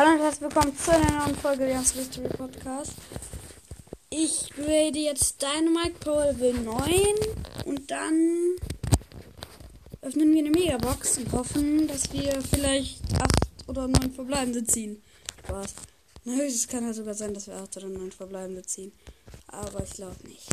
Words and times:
Hallo 0.00 0.12
und 0.12 0.22
herzlich 0.22 0.40
willkommen 0.40 0.74
zu 0.78 0.92
einer 0.92 1.26
neuen 1.26 1.36
Folge 1.36 1.66
des 1.66 1.94
Mystery 1.94 2.28
Podcast. 2.30 2.92
Ich 4.08 4.48
grade 4.48 4.98
jetzt 4.98 5.42
Dynamite 5.42 5.98
Power 6.00 6.32
Level 6.32 6.54
9 6.54 6.90
und 7.66 7.90
dann 7.90 8.56
öffnen 10.00 10.32
wir 10.32 10.38
eine 10.38 10.52
Megabox 10.52 11.18
und 11.18 11.30
hoffen, 11.32 11.86
dass 11.86 12.10
wir 12.14 12.40
vielleicht 12.40 13.02
8 13.12 13.68
oder 13.68 13.88
9 13.88 14.10
Verbleibende 14.12 14.64
ziehen. 14.64 15.02
Spaß. 15.44 15.74
Na, 16.24 16.44
es 16.44 16.66
kann 16.66 16.84
ja 16.84 16.94
sogar 16.94 17.12
sein, 17.12 17.34
dass 17.34 17.48
wir 17.48 17.56
8 17.56 17.76
oder 17.76 17.88
9 17.88 18.10
Verbleibende 18.10 18.62
ziehen. 18.62 18.92
Aber 19.48 19.84
ich 19.84 19.90
glaube 19.90 20.16
nicht. 20.26 20.48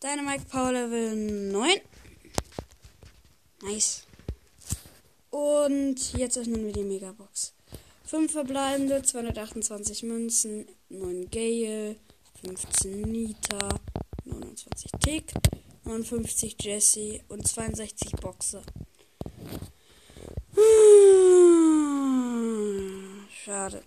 Dynamite 0.00 0.44
Power 0.44 0.70
Level 0.70 1.16
9. 1.50 1.68
Nice. 3.62 4.04
Und 5.30 6.12
jetzt 6.12 6.38
öffnen 6.38 6.64
wir 6.64 6.72
die 6.72 6.84
Megabox. 6.84 7.54
5 8.14 8.30
verbleibende, 8.30 9.02
228 9.02 10.04
Münzen, 10.04 10.68
9 10.88 11.28
Gale, 11.32 11.96
15 12.44 13.02
Nita, 13.02 13.80
29 14.24 14.92
Tick, 15.00 15.32
59 15.82 16.56
Jesse 16.60 17.24
und 17.26 17.44
62 17.44 18.12
Boxer. 18.12 18.62
Schade. 23.44 23.82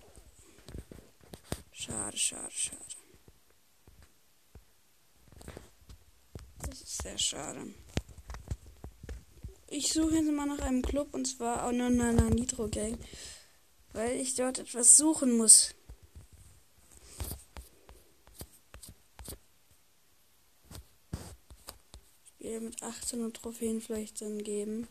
Schade, 1.71 2.18
schade, 2.18 2.52
schade. 2.52 2.82
Das 6.68 6.82
ist 6.82 7.02
sehr 7.02 7.18
schade. 7.18 7.62
Ich 9.70 9.94
suche 9.94 10.16
jetzt 10.16 10.32
mal 10.32 10.48
nach 10.48 10.59
einem 10.59 10.82
Club 10.82 11.13
und 11.13 11.26
zwar 11.26 11.66
auch 11.66 11.71
nur 11.71 11.88
in 11.88 12.02
einer 12.02 12.30
Nitro 12.30 12.68
Gang, 12.68 12.99
weil 13.94 14.20
ich 14.20 14.36
dort 14.36 14.59
etwas 14.59 14.98
suchen 14.98 15.38
muss. 15.38 15.73
Ich 22.40 22.46
will 22.46 22.62
mit 22.62 22.82
800 22.82 23.35
Trophäen 23.35 23.82
vielleicht 23.82 24.21
dann 24.21 24.44
geben. 24.44 24.88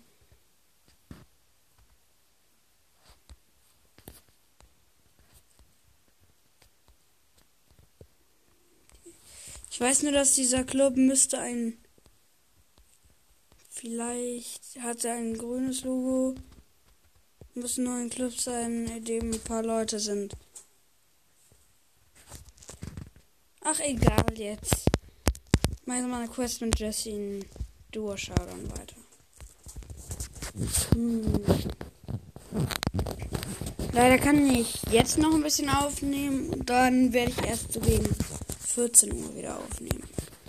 Ich 9.70 9.80
weiß 9.80 10.04
nur, 10.04 10.12
dass 10.12 10.34
dieser 10.34 10.64
Club 10.64 10.96
müsste 10.96 11.38
ein 11.38 11.76
Vielleicht 13.78 14.80
hat 14.80 15.04
er 15.04 15.16
ein 15.16 15.36
grünes 15.36 15.84
Logo. 15.84 16.34
Muss 17.58 17.78
nur 17.78 17.94
ein 17.94 18.10
Club 18.10 18.38
sein, 18.38 18.86
in 18.86 19.04
dem 19.06 19.32
ein 19.32 19.40
paar 19.40 19.62
Leute 19.62 19.98
sind. 19.98 20.34
Ach, 23.62 23.80
egal 23.80 24.26
jetzt. 24.34 24.84
Machen 25.86 26.10
mal 26.10 26.20
eine 26.20 26.28
Quest 26.30 26.60
mit 26.60 26.78
Jesse 26.78 27.08
in 27.08 27.44
Duo 27.92 28.14
Showdown 28.14 28.70
weiter. 28.72 28.96
Hm. 30.92 31.42
Leider 33.92 34.18
kann 34.18 34.54
ich 34.54 34.82
jetzt 34.90 35.16
noch 35.16 35.32
ein 35.32 35.42
bisschen 35.42 35.70
aufnehmen 35.70 36.50
und 36.50 36.68
dann 36.68 37.14
werde 37.14 37.32
ich 37.32 37.42
erst 37.42 37.72
gegen 37.72 38.14
14 38.66 39.14
Uhr 39.14 39.34
wieder 39.34 39.58
aufnehmen. 39.58 40.02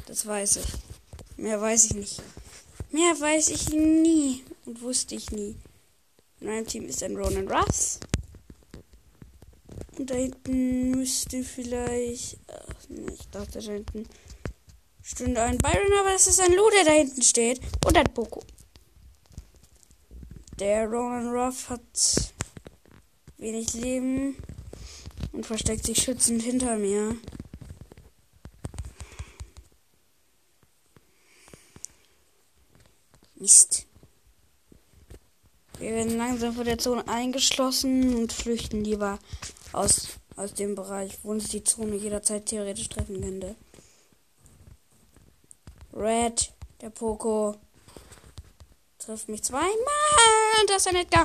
Das 0.08 0.26
weiß 0.26 0.58
ich. 0.58 1.38
Mehr 1.38 1.62
weiß 1.62 1.86
ich 1.86 1.94
nicht. 1.94 2.22
Mehr 2.92 3.18
weiß 3.18 3.48
ich 3.48 3.70
nie 3.70 4.44
und 4.66 4.82
wusste 4.82 5.16
ich 5.16 5.32
nie. 5.32 5.56
In 6.40 6.48
meinem 6.48 6.68
Team 6.68 6.86
ist 6.86 7.02
ein 7.04 7.16
Ronan 7.16 7.48
Russ. 7.48 8.00
Und 9.98 10.10
da 10.10 10.16
hinten 10.16 10.92
müsste 10.92 11.44
vielleicht. 11.44 12.40
Ach, 12.48 12.90
nee, 12.90 13.12
ich 13.12 13.28
dachte, 13.30 13.60
da 13.60 13.72
hinten 13.72 14.08
stünde 15.02 15.42
ein 15.42 15.58
Byron, 15.58 16.00
aber 16.00 16.14
es 16.14 16.28
ist 16.28 16.40
ein 16.40 16.54
Lu, 16.54 16.70
der 16.70 16.86
da 16.86 16.92
hinten 16.92 17.24
steht. 17.24 17.60
Und 17.86 17.98
ein 17.98 18.14
Poco. 18.14 18.44
Der 20.60 20.88
Ronan 20.88 21.28
Ruff 21.28 21.70
hat 21.70 22.34
wenig 23.38 23.74
Leben 23.74 24.36
und 25.32 25.46
versteckt 25.46 25.86
sich 25.86 26.02
schützend 26.02 26.42
hinter 26.42 26.78
mir. 26.78 27.16
Mist. 33.36 33.87
Wir 35.88 35.96
werden 35.96 36.18
langsam 36.18 36.54
vor 36.54 36.66
der 36.66 36.78
Zone 36.78 37.08
eingeschlossen 37.08 38.14
und 38.14 38.34
flüchten 38.34 38.84
lieber 38.84 39.20
aus, 39.72 40.10
aus 40.36 40.54
dem 40.54 40.76
Bereich, 40.76 41.18
wo 41.24 41.32
uns 41.32 41.48
die 41.48 41.64
Zone 41.64 41.96
jederzeit 41.96 42.46
theoretisch 42.46 42.90
treffen 42.90 43.22
könnte. 43.22 43.56
Red, 45.94 46.52
der 46.82 46.90
Poco, 46.90 47.56
trifft 49.00 49.30
mich 49.30 49.46
zweimal 49.46 49.70
und 50.60 50.70
das 50.70 50.86
ist 50.86 50.88
ein 50.90 50.98
Edgar. 50.98 51.24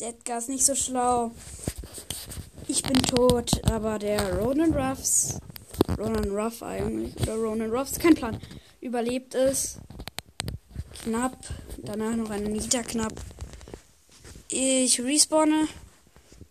Der 0.00 0.08
Edgar 0.08 0.38
ist 0.38 0.48
nicht 0.48 0.66
so 0.66 0.74
schlau. 0.74 1.30
Ich 2.66 2.82
bin 2.82 3.00
tot, 3.00 3.64
aber 3.70 4.00
der 4.00 4.40
Ronan 4.40 4.74
Ruffs 4.74 5.38
Ronan 5.96 6.30
Ruff 6.30 6.62
eigentlich. 6.62 7.16
Oder 7.22 7.36
Ronan 7.36 7.70
Ruffs, 7.70 7.98
kein 7.98 8.14
Plan. 8.14 8.40
Überlebt 8.82 9.36
es. 9.36 9.78
Knapp. 11.04 11.38
Danach 11.78 12.16
noch 12.16 12.30
eine 12.30 12.48
Nita 12.48 12.82
knapp. 12.82 13.14
Ich 14.48 15.00
respawne. 15.00 15.68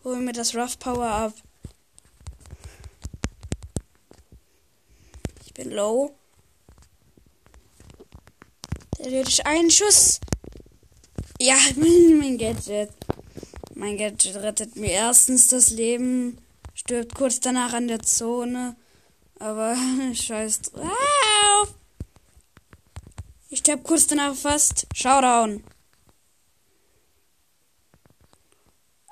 Hole 0.06 0.22
mir 0.22 0.32
das 0.32 0.56
Ruff 0.56 0.80
Power 0.80 1.08
ab. 1.08 1.34
Ich 5.46 5.54
bin 5.54 5.72
low. 5.72 6.16
Theoretisch 8.96 9.46
ein 9.46 9.70
Schuss. 9.70 10.22
Ja, 11.38 11.58
mein 11.76 12.38
Gadget. 12.38 12.92
Mein 13.76 13.98
Gadget 13.98 14.38
rettet 14.38 14.78
mir 14.78 14.92
erstens 14.92 15.50
das 15.50 15.70
Leben. 15.70 16.38
Stirbt 16.76 17.14
kurz 17.14 17.42
danach 17.42 17.74
an 17.74 17.90
der 17.90 18.00
Zone. 18.00 18.78
Aber 19.38 19.76
scheiß 20.14 20.62
drauf. 20.62 21.21
Ich 23.62 23.66
sterb 23.66 23.84
kurz 23.84 24.08
danach 24.08 24.34
fast. 24.34 24.88
Showdown. 24.92 25.64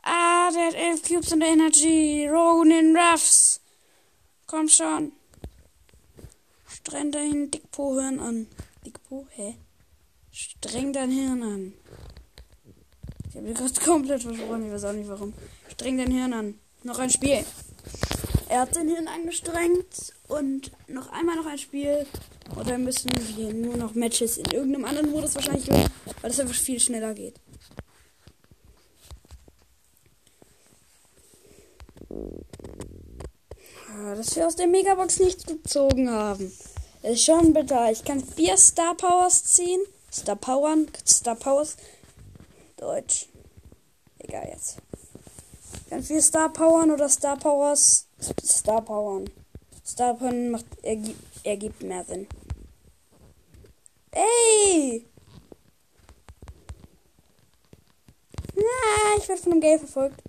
Ah, 0.02 0.50
der 0.50 0.66
hat 0.70 0.74
11 0.74 1.04
Cubes 1.04 1.32
und 1.34 1.44
Energy. 1.44 2.28
Ronin 2.28 2.98
Ruffs. 2.98 3.62
Komm 4.48 4.68
schon. 4.68 5.12
Streng 6.68 7.12
dein 7.12 7.52
Dickpo-Hirn 7.52 8.20
an. 8.20 8.48
Dickpo? 8.84 9.28
Hä? 9.30 9.56
Streng 10.32 10.94
dein 10.94 11.12
Hirn 11.12 11.44
an. 11.44 11.74
Ich 13.30 13.36
habe 13.36 13.46
mir 13.46 13.54
gerade 13.54 13.80
komplett 13.82 14.24
versprochen. 14.24 14.66
Ich 14.66 14.72
weiß 14.72 14.86
auch 14.86 14.94
nicht 14.94 15.10
warum. 15.10 15.32
Streng 15.72 16.00
dein 16.00 16.10
Hirn 16.10 16.34
an. 16.34 16.60
Noch 16.82 16.98
ein 16.98 17.12
Spiel. 17.12 17.46
Er 18.48 18.62
hat 18.62 18.74
sein 18.74 18.88
Hirn 18.88 19.08
angestrengt 19.08 20.16
und 20.28 20.72
noch 20.88 21.12
einmal 21.12 21.36
noch 21.36 21.46
ein 21.46 21.60
Spiel. 21.60 22.08
Oder 22.56 22.78
müssen 22.78 23.12
wir 23.36 23.54
nur 23.54 23.78
noch 23.78 23.94
Matches 23.96 24.38
in 24.38 24.46
irgendeinem 24.46 24.86
anderen 24.86 25.12
Modus 25.12 25.36
wahrscheinlich 25.36 25.66
durch, 25.66 25.86
weil 26.22 26.32
es 26.32 26.40
einfach 26.40 26.56
viel 26.56 26.80
schneller 26.80 27.14
geht. 27.14 27.36
Ah, 33.90 34.16
dass 34.16 34.36
wir 34.36 34.48
aus 34.48 34.56
der 34.56 34.68
Megabox 34.68 35.20
nichts 35.20 35.46
gezogen 35.46 36.10
haben. 36.10 36.52
Ist 37.04 37.24
schon 37.24 37.54
bitter. 37.54 37.92
Ich 37.92 38.04
kann 38.04 38.24
vier 38.24 38.58
Star 38.58 38.96
Powers 38.96 39.44
ziehen. 39.44 39.82
Star 40.12 40.36
Powern. 40.36 40.88
Star 41.08 41.36
Powers. 41.36 41.78
Deutsch. 42.78 43.28
Egal 44.20 44.50
jetzt. 44.52 44.78
Ich 45.84 45.90
kann 45.90 46.04
vier 46.04 46.22
Star 46.22 46.52
Powern 46.52 46.92
oder 46.92 47.08
Star 47.10 47.38
Powers 47.38 48.08
Star 48.44 48.82
Powern. 48.82 49.30
Star 49.86 50.14
Powern 50.14 50.52
macht, 50.52 50.66
ergibt, 50.84 51.29
ergibt 51.44 51.84
mehr 51.84 52.04
Sinn. 52.06 52.28
Ey! 54.12 55.06
Na, 58.56 59.18
ich 59.18 59.30
werde 59.30 59.42
von 59.42 59.52
einem 59.54 59.62
Gale 59.62 59.80
verfolgt. 59.80 60.22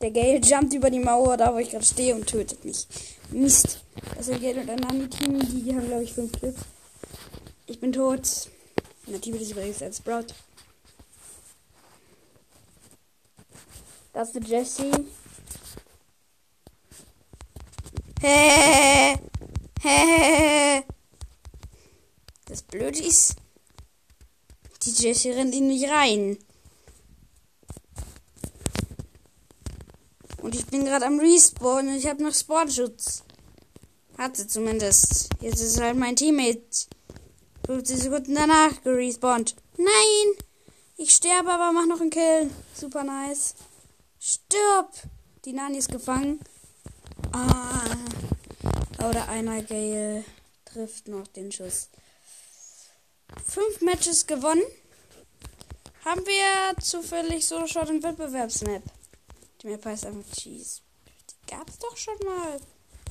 Der 0.00 0.10
Gale 0.10 0.38
jumpt 0.38 0.74
über 0.74 0.90
die 0.90 0.98
Mauer, 0.98 1.36
da 1.36 1.52
wo 1.54 1.58
ich 1.58 1.70
gerade 1.70 1.84
stehe 1.84 2.14
und 2.14 2.26
tötet 2.26 2.64
mich. 2.64 2.86
Mist. 3.30 3.82
Ein 4.16 4.40
Gale 4.40 4.60
und 4.60 4.70
ein 4.70 4.78
Nami-Team, 4.78 5.38
die 5.40 5.74
haben, 5.74 5.86
glaube 5.86 6.04
ich, 6.04 6.12
fünf 6.12 6.32
Clips. 6.32 6.60
Ich 7.66 7.80
bin 7.80 7.92
tot. 7.92 8.48
Natürlich 9.06 9.42
ist 9.42 9.52
übrigens 9.52 9.82
ein 9.82 9.92
Sprout. 9.92 10.26
Das 14.12 14.34
ist 14.34 14.48
Jesse. 14.48 14.90
Hä? 18.20 19.05
Das 22.48 22.62
Blöde 22.62 23.00
ist, 23.00 23.34
Die 24.82 24.90
Jessie 24.92 25.32
rennt 25.32 25.54
in 25.54 25.66
mich 25.66 25.90
rein. 25.90 26.38
Und 30.42 30.54
ich 30.54 30.64
bin 30.66 30.84
gerade 30.84 31.06
am 31.06 31.18
Respawn 31.18 31.88
und 31.88 31.96
ich 31.96 32.06
habe 32.06 32.22
noch 32.22 32.32
Sportschutz. 32.32 33.24
Hatte 34.16 34.46
zumindest. 34.46 35.28
Jetzt 35.40 35.60
ist 35.60 35.80
halt 35.80 35.96
mein 35.96 36.14
Teammate 36.14 36.86
50 37.66 37.98
Sekunden 37.98 38.36
danach 38.36 38.80
gerespawnt. 38.82 39.56
Nein! 39.76 40.46
Ich 40.96 41.10
sterbe, 41.10 41.52
aber 41.52 41.72
mach 41.72 41.86
noch 41.86 42.00
einen 42.00 42.10
Kill. 42.10 42.50
Super 42.72 43.02
nice. 43.02 43.56
Stirb! 44.20 44.92
Die 45.44 45.52
Nani 45.52 45.78
ist 45.78 45.90
gefangen. 45.90 46.38
Ah. 47.32 47.82
Oder 48.98 49.28
einer 49.28 49.62
Gale 49.62 50.24
trifft 50.64 51.08
noch 51.08 51.26
den 51.28 51.52
Schuss. 51.52 51.88
Fünf 53.44 53.80
Matches 53.80 54.26
gewonnen. 54.26 54.62
Haben 56.04 56.24
wir 56.24 56.80
zufällig 56.82 57.46
so 57.46 57.66
schon 57.66 57.88
einen 57.88 58.02
Wettbewerbsmap. 58.02 58.82
Die 59.60 59.66
Map 59.66 59.84
heißt 59.84 60.06
einfach 60.06 60.30
Cheese. 60.32 60.80
Die 61.30 61.50
gab's 61.50 61.78
doch 61.78 61.96
schon 61.96 62.18
mal. 62.24 62.60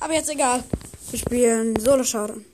Aber 0.00 0.14
jetzt 0.14 0.30
egal. 0.30 0.64
Wir 1.10 1.18
spielen 1.18 1.78
Solo 1.78 2.04
Showdown. 2.04 2.44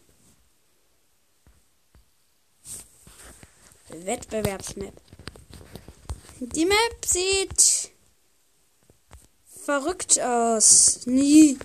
Wettbewerbsmap. 3.88 4.94
Die 6.40 6.64
Map 6.64 7.04
sieht 7.04 7.92
verrückt 9.64 10.20
aus. 10.20 11.06
Nie. 11.06 11.58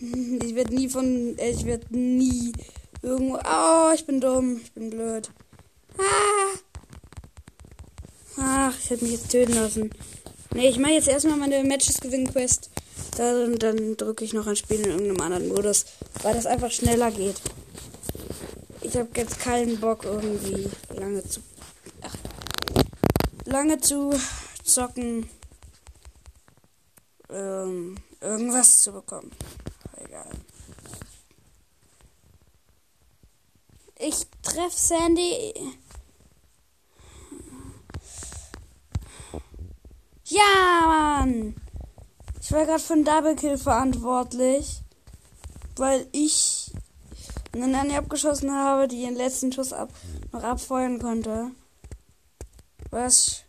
Ich 0.00 0.54
werde 0.54 0.74
nie 0.74 0.88
von. 0.88 1.36
Ich 1.38 1.64
werde 1.64 1.86
nie 1.96 2.52
irgendwo. 3.02 3.38
Oh, 3.38 3.90
ich 3.94 4.06
bin 4.06 4.20
dumm. 4.20 4.60
Ich 4.62 4.72
bin 4.72 4.90
blöd. 4.90 5.30
Ah. 5.98 6.58
Ach, 8.40 8.74
ich 8.78 8.90
hätte 8.90 9.04
mich 9.04 9.14
jetzt 9.14 9.30
töten 9.30 9.54
lassen. 9.54 9.90
Nee, 10.54 10.68
ich 10.68 10.78
mache 10.78 10.92
jetzt 10.92 11.08
erstmal 11.08 11.36
meine 11.36 11.62
Matches 11.64 12.00
gewinnen 12.00 12.30
Quest. 12.30 12.70
Dann, 13.16 13.58
dann 13.58 13.96
drücke 13.96 14.24
ich 14.24 14.32
noch 14.32 14.46
ein 14.46 14.56
Spiel 14.56 14.80
in 14.80 14.90
irgendeinem 14.90 15.20
anderen 15.20 15.48
Modus, 15.48 15.86
weil 16.22 16.34
das 16.34 16.46
einfach 16.46 16.70
schneller 16.70 17.10
geht. 17.10 17.40
Ich 18.80 18.96
habe 18.96 19.08
jetzt 19.16 19.40
keinen 19.40 19.78
Bock 19.80 20.04
irgendwie 20.04 20.70
lange 20.94 21.22
zu 21.24 21.40
ach, 22.00 22.16
lange 23.44 23.80
zu 23.80 24.12
zocken, 24.64 25.28
ähm, 27.28 27.96
irgendwas 28.20 28.80
zu 28.80 28.92
bekommen. 28.92 29.32
Egal. 29.96 30.30
Ich 34.58 34.64
treffe 34.64 34.76
Sandy. 34.76 35.54
Ja, 40.24 40.84
Mann! 40.84 41.54
Ich 42.40 42.50
war 42.50 42.66
gerade 42.66 42.80
für 42.80 42.94
einen 42.94 43.04
Double 43.04 43.36
Kill 43.36 43.56
verantwortlich, 43.56 44.82
weil 45.76 46.08
ich 46.10 46.72
eine 47.52 47.68
Nanny 47.68 47.94
abgeschossen 47.94 48.50
habe, 48.52 48.88
die 48.88 49.02
ihren 49.02 49.14
letzten 49.14 49.52
Schuss 49.52 49.72
ab 49.72 49.90
noch 50.32 50.42
abfeuern 50.42 50.98
konnte. 50.98 51.52
Was 52.90 53.44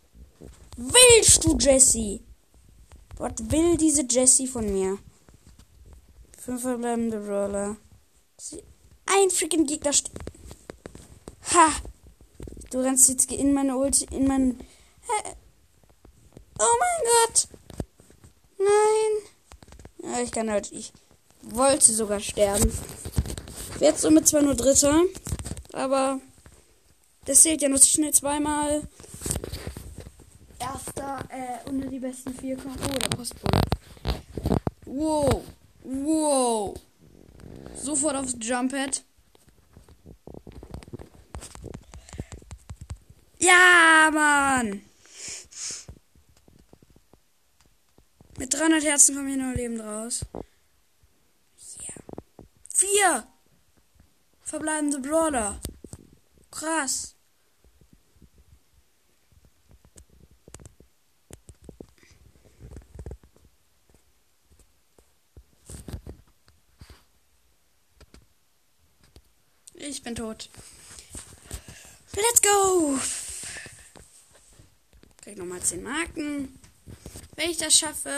willst 0.76 1.44
du, 1.44 1.56
Jesse? 1.58 2.20
Was 3.16 3.32
will 3.50 3.76
diese 3.76 4.06
Jessie 4.08 4.46
von 4.46 4.72
mir? 4.72 4.96
Fünf 6.38 6.62
verbleibende 6.62 7.18
Brawler. 7.18 7.76
Ein 9.06 9.30
freaking 9.30 9.66
Gegner. 9.66 9.92
Ha! 11.52 11.70
Du 12.70 12.78
rennst 12.78 13.08
jetzt 13.08 13.30
in 13.32 13.52
meine 13.52 13.76
Ulti, 13.76 14.06
in 14.12 14.26
mein. 14.26 14.60
Oh 16.58 16.76
mein 16.78 17.00
Gott! 17.04 17.48
Nein! 18.58 20.12
Ja, 20.12 20.22
ich 20.22 20.30
kann 20.30 20.50
halt. 20.50 20.70
Ich 20.70 20.92
wollte 21.42 21.92
sogar 21.92 22.20
sterben. 22.20 22.70
Jetzt 23.80 24.02
somit 24.02 24.28
zwar 24.28 24.42
nur 24.42 24.54
Dritter, 24.54 25.02
aber 25.72 26.20
das 27.24 27.42
zählt 27.42 27.62
ja 27.62 27.68
nur 27.68 27.78
schnell 27.78 28.12
zweimal. 28.12 28.86
Erster, 30.58 31.24
äh, 31.30 31.68
unter 31.68 31.88
die 31.88 31.98
besten 31.98 32.34
vier 32.34 32.56
kommen. 32.56 32.76
Oh, 32.84 32.98
der 32.98 33.08
Postbote. 33.08 33.60
Wow. 34.84 35.42
Wow. 35.82 36.74
Sofort 37.74 38.16
aufs 38.16 38.36
Jumppad. 38.38 39.02
Ja, 43.40 44.10
Mann. 44.12 44.82
Mit 48.38 48.52
300 48.52 48.84
Herzen 48.84 49.16
komme 49.16 49.30
ich 49.30 49.36
nur 49.36 49.54
lebend 49.54 49.80
raus. 49.80 50.26
Yeah. 51.80 52.02
Vier 52.74 53.26
verbleibende 54.42 54.98
Brawler. 54.98 55.60
Krass. 56.50 57.14
Ich 69.74 70.02
bin 70.02 70.14
tot. 70.14 70.50
Let's 72.14 72.42
go! 72.42 72.98
Krieg 75.30 75.38
nochmal 75.38 75.60
10 75.60 75.82
Marken. 75.84 76.58
Wenn 77.36 77.50
ich 77.50 77.56
das 77.56 77.78
schaffe, 77.78 78.10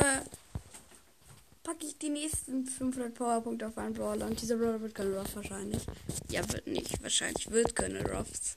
packe 1.62 1.85
ich 1.85 1.99
die 1.99 2.09
nächsten 2.09 2.64
500 2.64 3.14
Powerpunkte 3.14 3.67
auf 3.67 3.76
einen 3.76 3.93
Brawler. 3.93 4.26
Und 4.26 4.41
dieser 4.41 4.56
Brawler 4.56 4.81
wird 4.81 4.94
keine 4.94 5.19
Ruff 5.19 5.37
wahrscheinlich. 5.37 5.82
Ja, 6.31 6.41
wird 6.50 6.67
nicht. 6.67 7.03
Wahrscheinlich 7.03 7.50
wird 7.50 7.76
keine 7.76 8.03
Ruffs. 8.11 8.56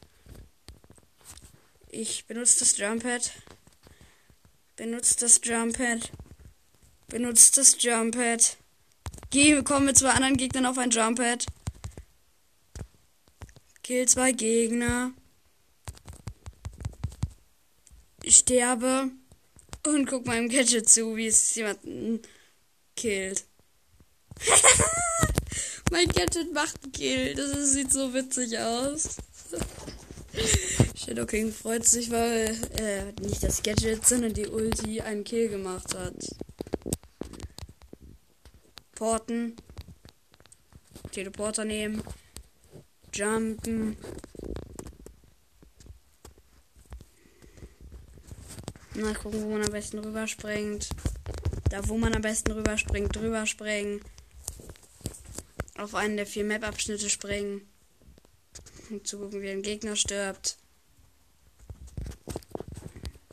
Ich 1.89 2.27
benutze 2.27 2.59
das 2.59 2.77
Jumppad. 2.77 3.33
Benutze 4.77 5.17
das 5.19 5.41
Jumppad. 5.43 6.11
Benutze 7.09 7.51
das 7.55 7.83
Jumppad. 7.83 8.55
Gehe, 9.31 9.63
komme 9.63 9.87
mit 9.87 9.97
zwei 9.97 10.11
anderen 10.11 10.37
Gegnern 10.37 10.65
auf 10.65 10.77
ein 10.77 10.91
Jumppad. 10.91 11.45
Kill 13.83 14.07
zwei 14.07 14.31
Gegner. 14.31 15.11
Sterbe. 18.27 19.11
Und 19.85 20.07
guck 20.07 20.25
meinem 20.25 20.49
Gadget 20.49 20.89
zu, 20.89 21.15
wie 21.15 21.27
es 21.27 21.53
jemanden 21.55 22.21
killt. 22.95 23.45
mein 25.91 26.07
Gadget 26.07 26.53
macht 26.53 26.83
einen 26.83 26.91
Kill. 26.91 27.35
Das 27.35 27.71
sieht 27.71 27.91
so 27.91 28.13
witzig 28.13 28.57
aus. 28.57 29.17
Shadow 30.95 31.25
King 31.25 31.51
freut 31.51 31.85
sich, 31.85 32.09
weil 32.09 32.57
äh, 32.79 33.11
nicht 33.21 33.43
das 33.43 33.61
Gadget, 33.61 34.05
sondern 34.05 34.33
die 34.33 34.47
Ulti 34.47 35.01
einen 35.01 35.23
Kill 35.23 35.49
gemacht 35.49 35.93
hat. 35.95 36.15
Porten. 38.95 39.55
Teleporter 41.11 41.63
nehmen. 41.63 42.01
Jumpen. 43.13 43.97
Mal 48.95 49.13
gucken, 49.13 49.43
wo 49.43 49.49
man 49.49 49.63
am 49.63 49.71
besten 49.71 49.99
rüberspringt. 49.99 50.89
Da, 51.69 51.87
wo 51.87 51.97
man 51.97 52.13
am 52.15 52.21
besten 52.21 52.51
rüberspringt, 52.51 53.15
drüber 53.15 53.45
springen. 53.45 54.01
Auf 55.77 55.95
einen 55.95 56.17
der 56.17 56.25
vier 56.25 56.45
Map-Abschnitte 56.45 57.09
springen. 57.09 57.61
Um 58.89 59.03
zu 59.03 59.19
gucken, 59.19 59.41
wie 59.41 59.49
ein 59.49 59.61
Gegner 59.61 59.95
stirbt. 59.95 60.57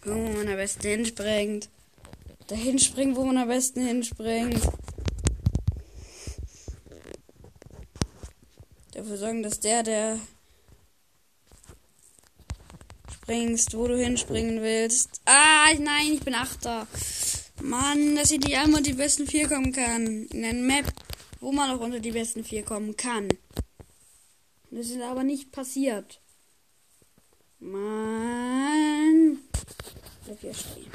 Gucken, 0.02 0.26
wo 0.26 0.38
man 0.38 0.48
am 0.48 0.56
besten 0.56 0.86
hinspringt. 0.86 1.68
Dahin 2.48 2.78
springen, 2.78 3.16
wo 3.16 3.24
man 3.24 3.38
am 3.38 3.48
besten 3.48 3.86
hinspringt. 3.86 4.62
dafür 9.02 9.16
sorgen, 9.16 9.42
dass 9.42 9.60
der, 9.60 9.82
der 9.82 10.18
springst, 13.32 13.76
wo 13.76 13.86
du 13.86 13.96
hinspringen 13.96 14.60
willst. 14.60 15.22
Ah, 15.24 15.72
nein, 15.80 16.12
ich 16.12 16.20
bin 16.20 16.34
Achter. 16.34 16.86
Mann, 17.62 18.16
dass 18.16 18.30
ich 18.30 18.40
nicht 18.40 18.56
einmal 18.56 18.82
die 18.82 18.92
besten 18.92 19.26
vier 19.26 19.48
kommen 19.48 19.72
kann. 19.72 20.26
In 20.26 20.44
einer 20.44 20.60
Map, 20.60 20.92
wo 21.40 21.50
man 21.50 21.70
auch 21.70 21.80
unter 21.80 22.00
die 22.00 22.12
besten 22.12 22.44
vier 22.44 22.62
kommen 22.62 22.94
kann. 22.94 23.28
Das 24.70 24.86
ist 24.86 25.00
aber 25.00 25.24
nicht 25.24 25.50
passiert. 25.50 26.20
Mann. 27.58 29.38
Bleib 30.26 30.40
hier 30.40 30.54
stehen. 30.54 30.92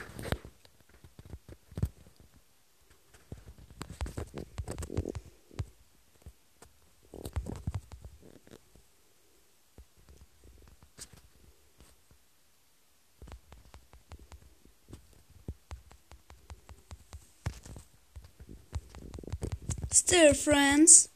Still 19.99 20.35
Friends. 20.35 21.09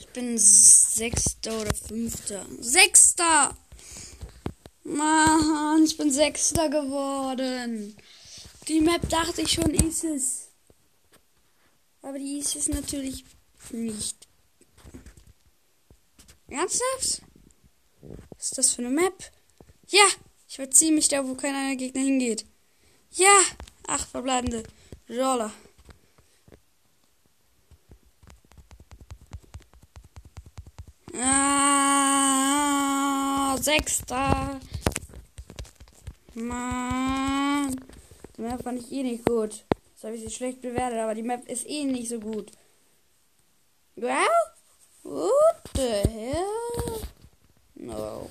Ich 0.00 0.08
bin 0.08 0.36
Sechster 0.36 1.60
oder 1.60 1.72
Fünfter. 1.72 2.44
Sechster! 2.58 3.56
Mann, 4.82 5.84
ich 5.84 5.96
bin 5.96 6.10
Sechster 6.10 6.68
geworden. 6.68 7.96
Die 8.66 8.80
Map 8.80 9.08
dachte 9.08 9.42
ich 9.42 9.52
schon, 9.52 9.72
ist 9.72 10.02
es. 10.02 10.48
Aber 12.02 12.18
die 12.18 12.38
ist 12.38 12.56
es 12.56 12.68
natürlich 12.68 13.24
nicht. 13.70 14.26
Ernsthaft? 16.48 17.22
Was 18.36 18.46
ist 18.46 18.58
das 18.58 18.72
für 18.72 18.82
eine 18.82 18.90
Map? 18.90 19.30
Ja, 19.86 20.06
ich 20.48 20.56
verziehe 20.56 20.90
mich 20.90 21.06
da, 21.06 21.24
wo 21.24 21.36
kein 21.36 21.54
anderer 21.54 21.76
Gegner 21.76 22.02
hingeht. 22.02 22.44
Ja, 23.12 23.40
acht 23.86 24.08
verbleibende 24.08 24.64
Roller. 25.08 25.52
Ah, 31.12 32.76
sechster. 33.60 34.60
Mann. 36.34 37.76
Die 38.36 38.42
Map 38.42 38.62
fand 38.62 38.78
ich 38.80 38.92
eh 38.92 39.02
nicht 39.02 39.24
gut. 39.24 39.64
Jetzt 39.90 40.04
habe 40.04 40.14
ich 40.14 40.22
sie 40.22 40.30
schlecht 40.30 40.60
bewertet, 40.60 40.98
aber 41.00 41.14
die 41.14 41.22
Map 41.22 41.48
ist 41.48 41.68
eh 41.68 41.84
nicht 41.84 42.08
so 42.08 42.20
gut. 42.20 42.52
Well? 43.96 44.28
What 45.02 45.60
the 45.74 46.08
hell? 46.08 47.00
No. 47.74 48.30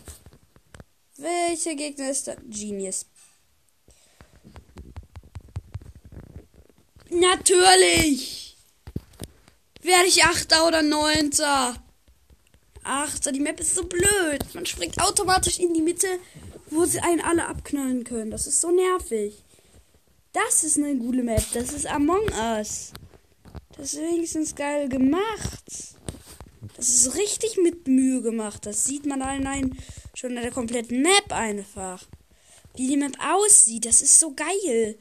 Welcher 1.17 1.75
Gegner 1.75 2.09
ist 2.11 2.27
da? 2.27 2.35
Genius. 2.47 3.05
Natürlich! 7.09 8.55
Werde 9.81 10.07
ich 10.07 10.23
Achter 10.23 10.65
oder 10.67 10.81
Neunter? 10.81 11.75
Achter, 12.89 13.31
die 13.31 13.39
Map 13.39 13.59
ist 13.59 13.75
so 13.75 13.83
blöd. 13.83 14.43
Man 14.53 14.65
springt 14.65 14.99
automatisch 14.99 15.59
in 15.59 15.73
die 15.73 15.81
Mitte, 15.81 16.07
wo 16.71 16.85
sie 16.85 16.99
einen 16.99 17.21
alle 17.21 17.45
abknallen 17.45 18.03
können. 18.03 18.31
Das 18.31 18.47
ist 18.47 18.59
so 18.59 18.71
nervig. 18.71 19.43
Das 20.33 20.63
ist 20.63 20.77
eine 20.77 20.95
gute 20.95 21.21
Map. 21.21 21.43
Das 21.53 21.71
ist 21.71 21.85
Among 21.85 22.29
Us. 22.31 22.91
Das 23.77 23.93
ist 23.93 24.01
wenigstens 24.01 24.55
geil 24.55 24.89
gemacht. 24.89 25.63
Das 26.75 26.89
ist 26.89 27.15
richtig 27.15 27.57
mit 27.61 27.87
Mühe 27.87 28.21
gemacht. 28.21 28.65
Das 28.65 28.85
sieht 28.85 29.05
man 29.05 29.21
allein 29.21 29.77
schon 30.15 30.35
in 30.35 30.41
der 30.41 30.51
kompletten 30.51 31.01
Map 31.01 31.31
einfach. 31.31 32.05
Wie 32.75 32.87
die 32.87 32.97
Map 32.97 33.17
aussieht, 33.23 33.85
das 33.85 34.01
ist 34.01 34.19
so 34.19 34.33
geil. 34.33 34.97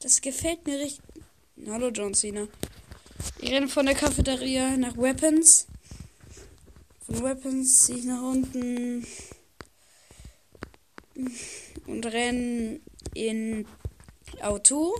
Das 0.00 0.20
gefällt 0.20 0.66
mir 0.66 0.78
richtig. 0.78 1.04
Hallo 1.68 1.88
John 1.88 2.14
Cena. 2.14 2.48
Ich 3.40 3.50
renne 3.50 3.68
von 3.68 3.86
der 3.86 3.94
Cafeteria 3.94 4.76
nach 4.76 4.96
Weapons. 4.96 5.66
Weapons 7.10 7.86
ziehe 7.86 7.98
ich 7.98 8.04
nach 8.04 8.22
unten 8.22 9.04
und 11.86 12.06
renne 12.06 12.80
in 13.14 13.66
Auto. 14.40 14.94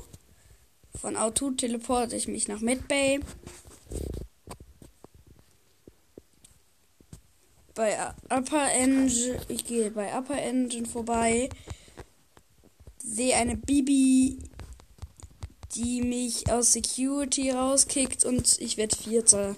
Von 1.00 1.16
Auto 1.16 1.52
teleporte 1.52 2.16
ich 2.16 2.26
mich 2.26 2.48
nach 2.48 2.60
Medbay. 2.60 3.20
Bei 7.74 8.12
Upper 8.28 8.72
Engine, 8.72 9.40
ich 9.48 9.64
gehe 9.64 9.90
bei 9.92 10.12
Upper 10.18 10.36
Engine 10.36 10.86
vorbei, 10.86 11.48
sehe 12.98 13.36
eine 13.36 13.56
Bibi, 13.56 14.38
die 15.76 16.02
mich 16.02 16.50
aus 16.50 16.72
Security 16.72 17.52
rauskickt 17.52 18.24
und 18.24 18.60
ich 18.60 18.76
werde 18.76 18.96
Vierter. 18.96 19.56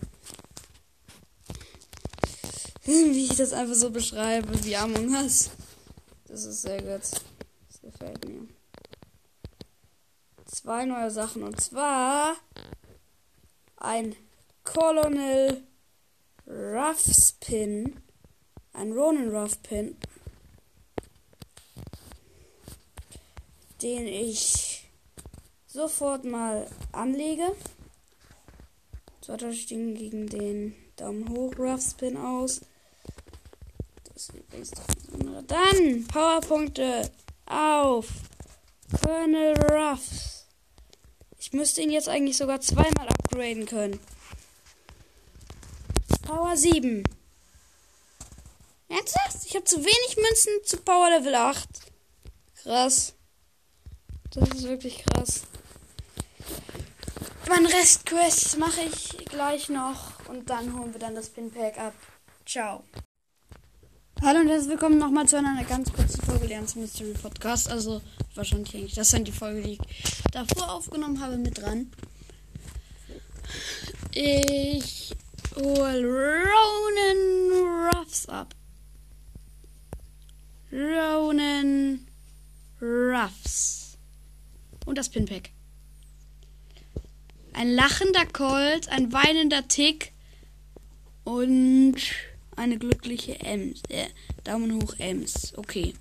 Wie 2.92 3.24
ich 3.24 3.36
das 3.36 3.54
einfach 3.54 3.74
so 3.74 3.90
beschreibe, 3.90 4.64
wie 4.64 4.76
Among 4.76 5.14
Us. 5.14 5.50
Das 6.26 6.44
ist 6.44 6.60
sehr 6.60 6.82
gut. 6.82 7.00
Das 7.00 7.80
gefällt 7.80 8.28
mir 8.28 8.46
zwei 10.44 10.84
neue 10.84 11.10
Sachen. 11.10 11.42
Und 11.42 11.58
zwar 11.58 12.36
ein 13.76 14.14
Colonel 14.64 15.62
Ruffs 16.46 17.32
Pin. 17.40 17.98
Ein 18.74 18.92
Ronin 18.92 19.34
Ruff 19.34 19.62
Pin. 19.62 19.96
Den 23.80 24.06
ich 24.06 24.90
sofort 25.66 26.24
mal 26.24 26.68
anlege. 26.92 27.56
So 29.22 29.32
tausche 29.36 29.48
ich 29.48 29.66
den 29.66 29.94
gegen 29.94 30.26
den 30.26 30.74
Daumen 30.96 31.30
hoch 31.30 31.58
Ruffs 31.58 31.94
Pin 31.94 32.18
aus. 32.18 32.60
Dann 35.46 36.06
Powerpunkte 36.06 37.10
auf 37.46 38.06
Colonel 39.02 39.54
Ruffs. 39.70 40.46
Ich 41.38 41.52
müsste 41.52 41.82
ihn 41.82 41.90
jetzt 41.90 42.08
eigentlich 42.08 42.36
sogar 42.36 42.60
zweimal 42.60 43.08
upgraden 43.08 43.66
können. 43.66 43.98
Power 46.22 46.56
7. 46.56 47.02
Ernsthaft? 48.88 49.46
Ich 49.46 49.54
habe 49.54 49.64
zu 49.64 49.78
wenig 49.78 50.16
Münzen 50.16 50.52
zu 50.64 50.76
Power 50.78 51.10
Level 51.10 51.34
8. 51.34 51.68
Krass. 52.62 53.14
Das 54.30 54.48
ist 54.50 54.62
wirklich 54.62 55.04
krass. 55.04 55.42
Mein 57.48 57.66
Restquest 57.66 58.58
mache 58.58 58.80
ich 58.82 59.16
gleich 59.26 59.68
noch 59.68 60.26
und 60.28 60.48
dann 60.48 60.78
holen 60.78 60.92
wir 60.92 61.00
dann 61.00 61.14
das 61.14 61.28
Pinpack 61.28 61.76
ab. 61.78 61.94
Ciao. 62.46 62.84
Hallo 64.24 64.38
und 64.38 64.46
herzlich 64.46 64.70
willkommen 64.70 64.98
nochmal 64.98 65.26
zu 65.26 65.36
einer 65.36 65.64
ganz 65.64 65.92
kurzen 65.92 66.22
Folge 66.22 66.46
Lernens 66.46 66.76
Mystery 66.76 67.12
Podcast. 67.12 67.68
Also 67.68 68.00
wahrscheinlich 68.36 68.72
eigentlich, 68.72 68.94
das 68.94 69.10
sind 69.10 69.26
die 69.26 69.32
Folge, 69.32 69.62
die 69.62 69.72
ich 69.72 69.80
davor 70.30 70.74
aufgenommen 70.74 71.20
habe, 71.20 71.36
mit 71.36 71.60
dran. 71.60 71.90
Ich 74.12 75.12
hol 75.56 76.04
Ronan 76.04 77.90
Ruffs 77.90 78.28
ab. 78.28 78.54
Ronan 80.72 82.06
Ruffs. 82.80 83.98
Und 84.86 84.98
das 84.98 85.08
Pinpack. 85.08 85.50
Ein 87.54 87.74
lachender 87.74 88.26
Colt, 88.26 88.88
ein 88.88 89.12
weinender 89.12 89.66
Tick 89.66 90.12
und 91.24 91.96
eine 92.62 92.78
glückliche 92.78 93.40
Ems. 93.40 93.82
Äh, 93.88 94.06
Daumen 94.44 94.80
hoch 94.80 94.94
Ems. 94.98 95.52
Okay. 95.56 95.94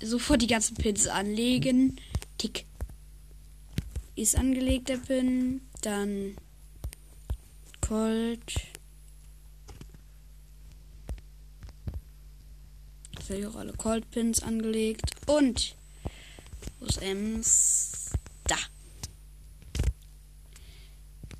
Sofort 0.00 0.42
die 0.42 0.48
ganzen 0.48 0.76
Pins 0.76 1.06
anlegen. 1.06 2.00
Tick. 2.38 2.66
Ist 4.16 4.36
angelegt 4.36 4.88
der 4.88 4.98
Pin. 4.98 5.62
Dann 5.82 6.36
Colt. 7.80 8.54
Jetzt 13.16 13.30
habe 13.30 13.40
ich 13.40 13.46
auch 13.46 13.56
alle 13.56 13.72
Colt-Pins 13.72 14.42
angelegt. 14.42 15.10
Und 15.26 15.76
wo 16.80 16.86
ist 16.86 17.00
Ems? 17.00 18.10
Da. 18.44 18.56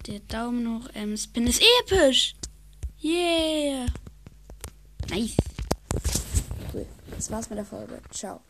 Der 0.07 0.21
Daumen 0.21 0.83
hoch 0.83 0.89
Ems 0.95 1.27
Pin 1.27 1.47
ist 1.47 1.63
episch. 1.81 2.35
Yeah. 3.03 3.87
Nice. 5.15 5.37
Cool. 6.73 6.87
Das 7.15 7.31
war's 7.31 7.49
mit 7.49 7.59
der 7.59 7.65
Folge. 7.65 8.01
Ciao. 8.11 8.41